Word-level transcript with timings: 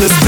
lot 0.00 0.21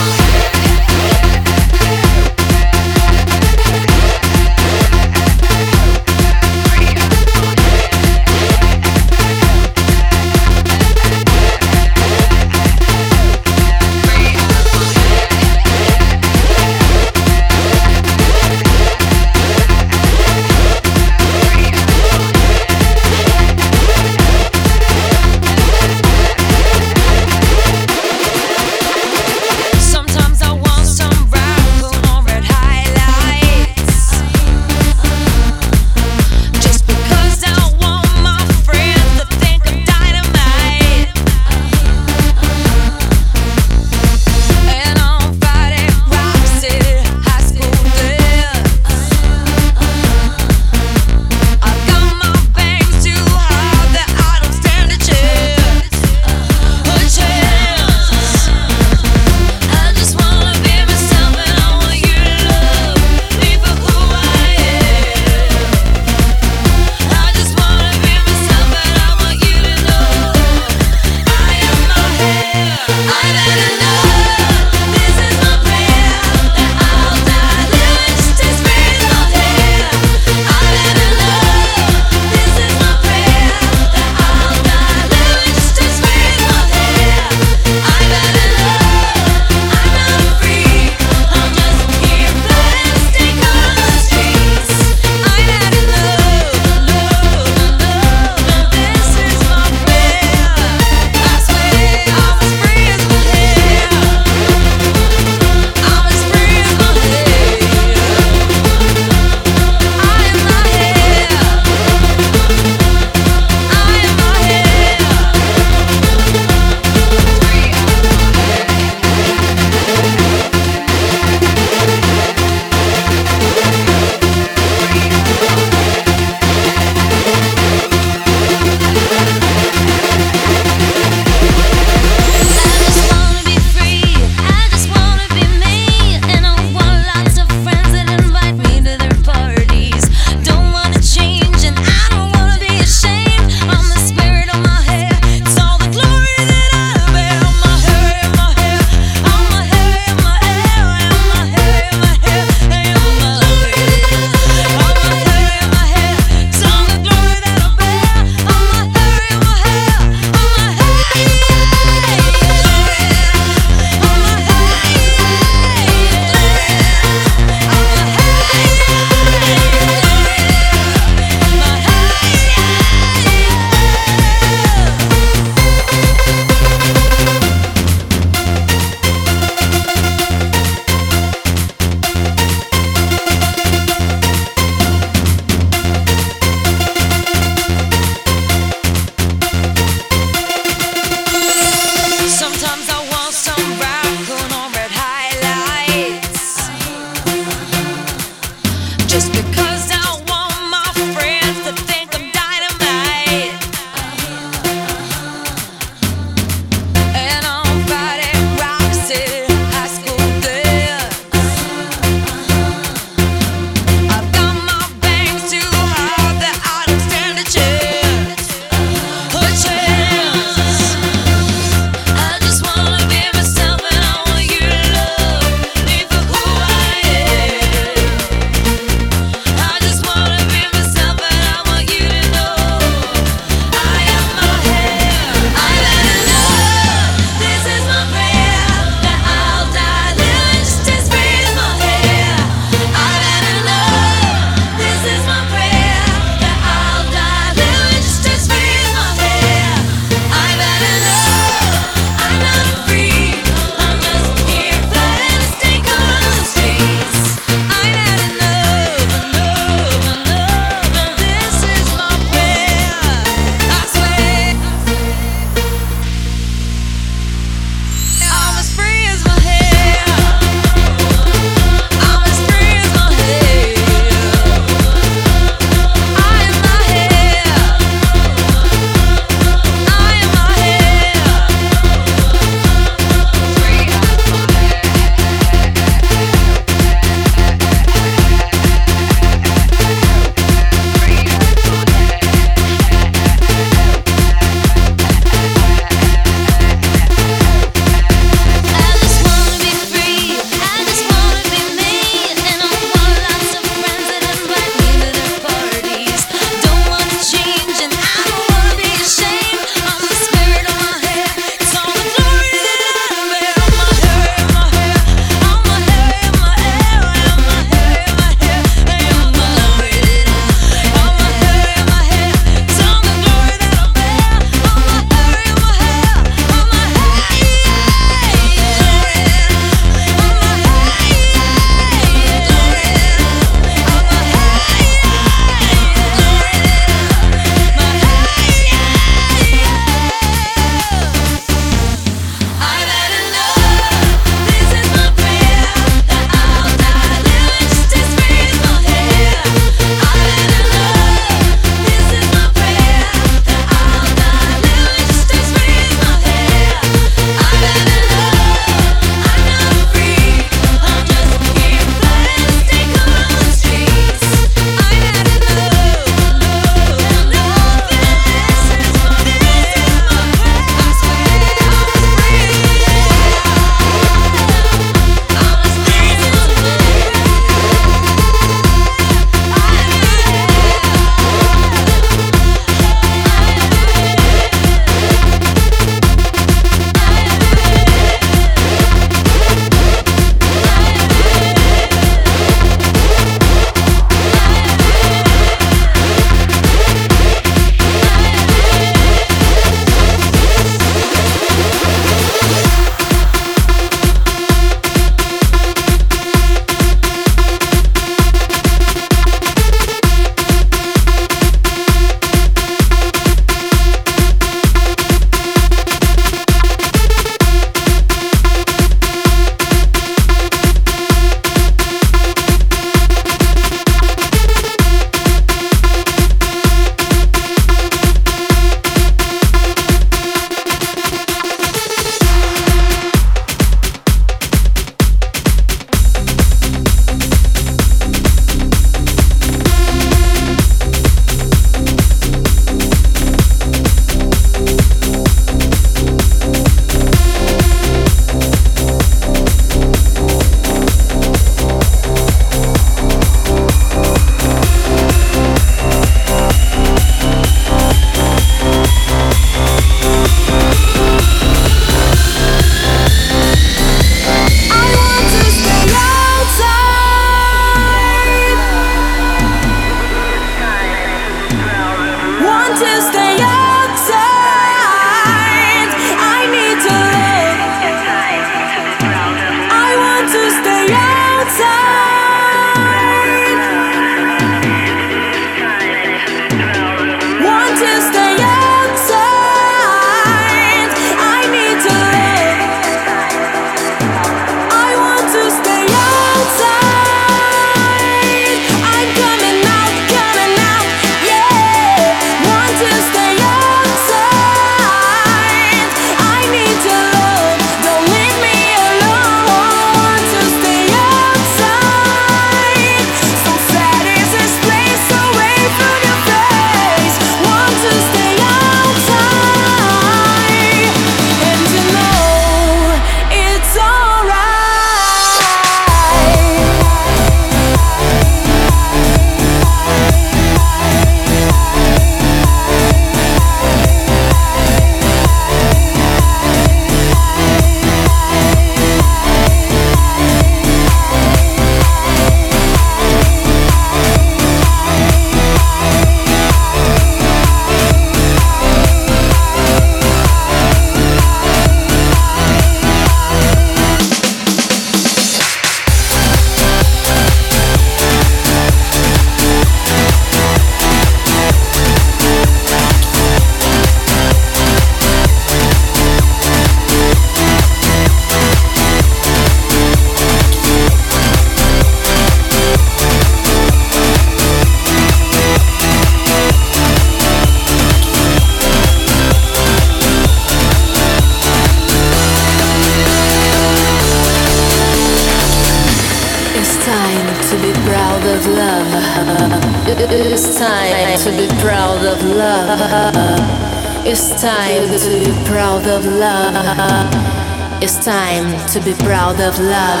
It's 597.82 598.02
time 598.04 598.46
to 598.72 598.80
be 598.80 598.94
proud 599.04 599.40
of 599.40 599.58
love. 599.58 600.00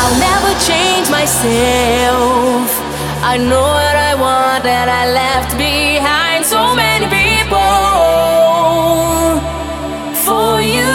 I'll 0.00 0.18
never 0.20 0.52
change 0.70 1.10
myself. 1.10 2.68
I 3.22 3.36
know 3.36 3.62
what 3.62 3.96
I 3.96 4.14
want 4.14 4.62
That 4.64 4.88
I 4.88 5.04
left 5.12 5.56
behind 5.58 6.44
so 6.44 6.74
many 6.74 7.06
people 7.06 7.58
for 10.26 10.60
you. 10.60 10.94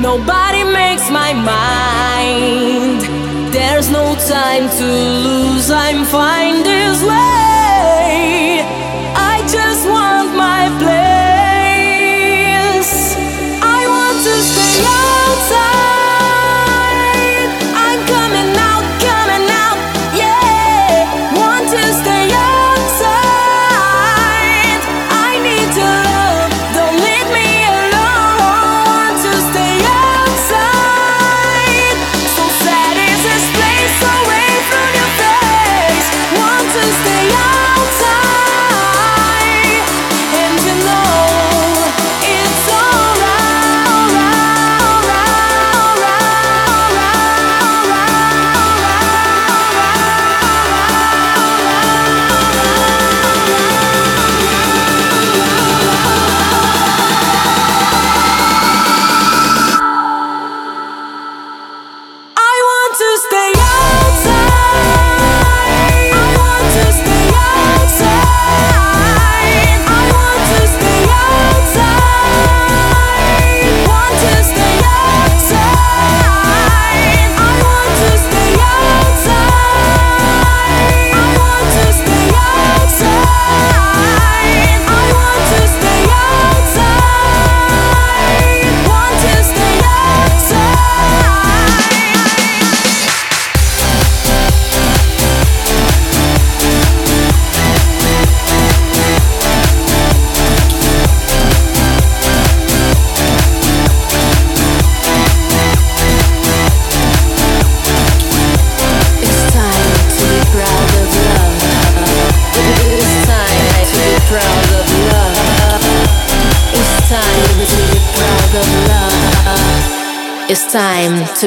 Nobody 0.00 0.64
makes 0.64 1.10
my 1.10 1.32
mind. 1.32 3.00
There's 3.52 3.90
no 3.90 4.14
time 4.14 4.68
to 4.78 4.84
lose. 4.84 5.70
I'm 5.70 6.04
fine 6.04 6.62
this 6.62 7.02
way. 7.02 7.45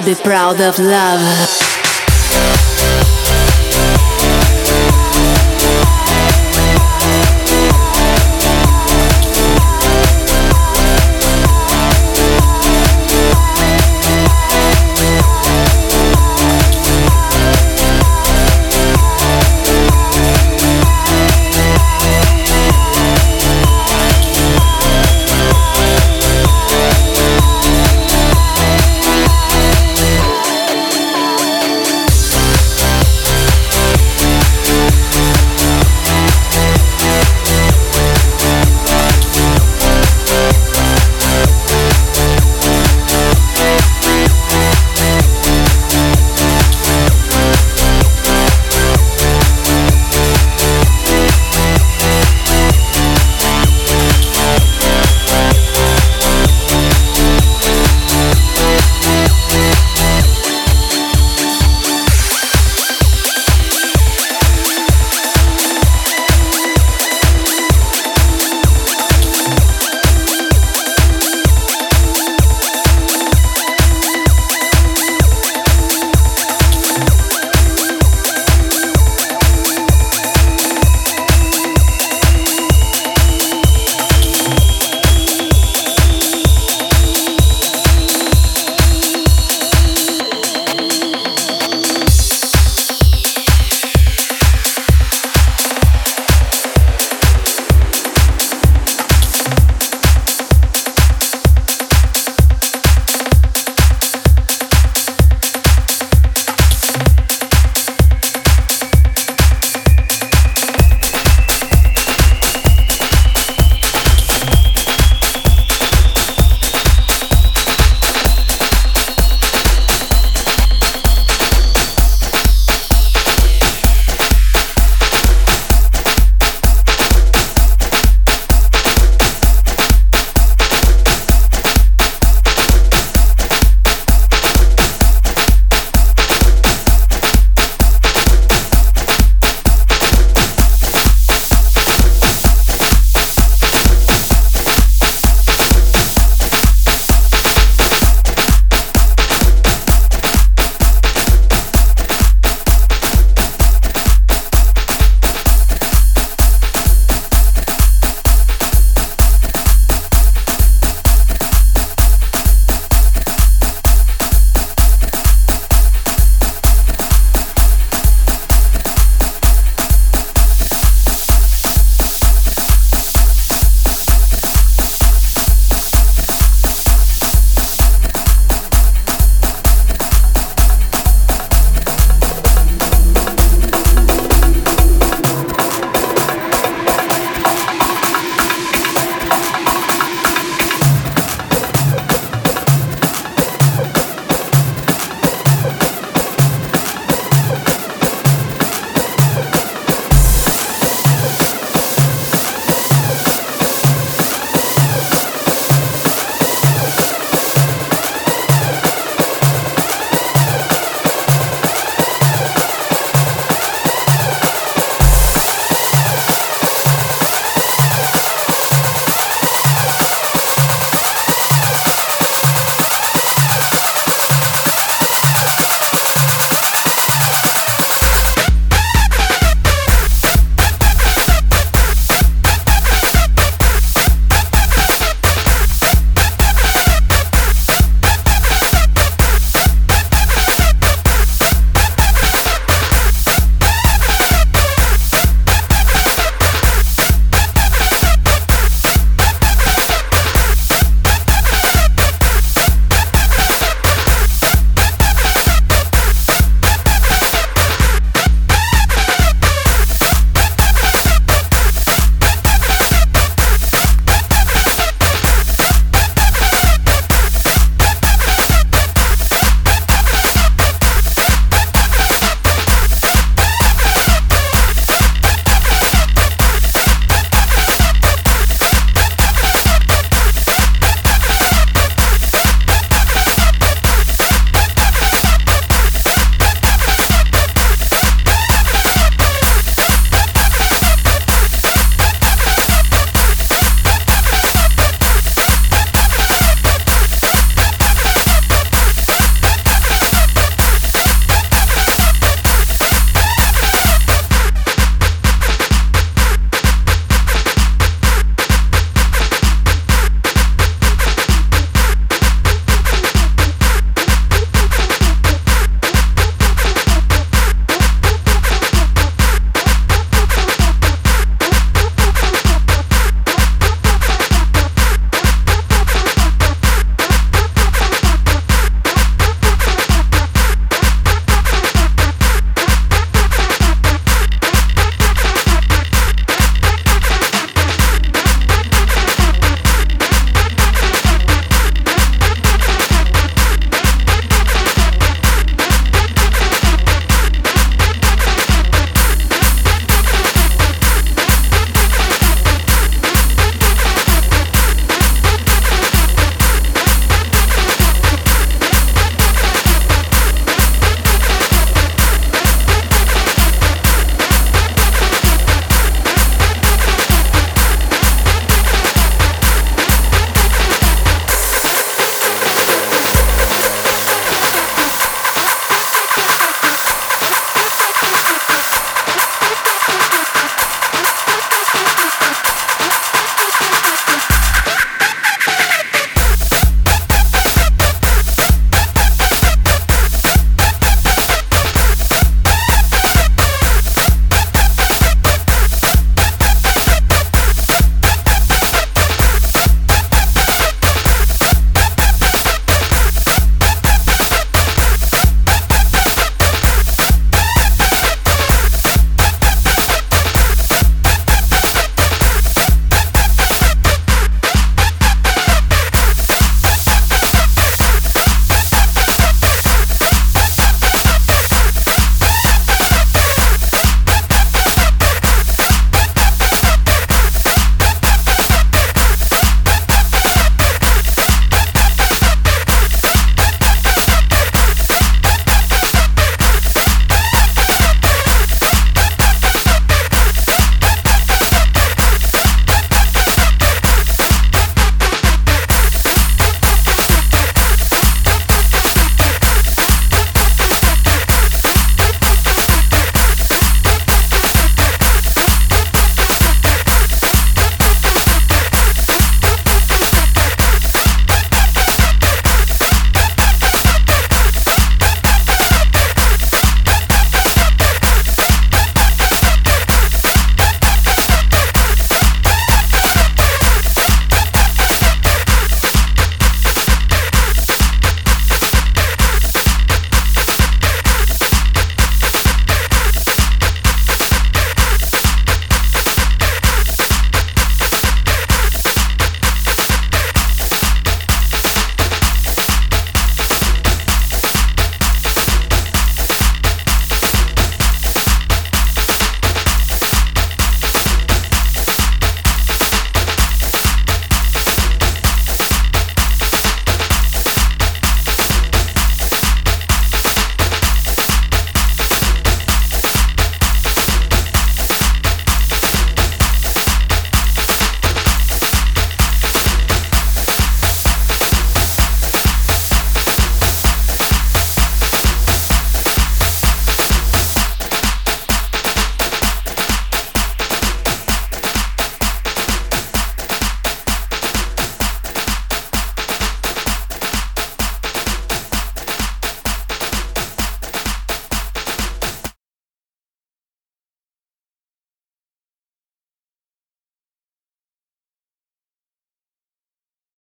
to 0.01 0.05
be 0.05 0.15
proud 0.15 0.61
of 0.61 0.77
love. 0.79 1.78